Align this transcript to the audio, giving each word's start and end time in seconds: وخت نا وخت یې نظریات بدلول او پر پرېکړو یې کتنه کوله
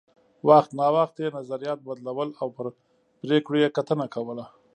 وخت 0.49 0.71
نا 0.79 0.87
وخت 0.97 1.15
یې 1.21 1.27
نظریات 1.37 1.79
بدلول 1.87 2.29
او 2.41 2.47
پر 2.55 2.65
پرېکړو 3.23 3.55
یې 3.63 3.69
کتنه 3.77 4.05
کوله 4.13 4.45